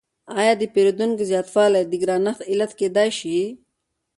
[0.39, 3.37] آیا د پیرودونکو زیاتوالی د ګرانښت علت کیدای شي؟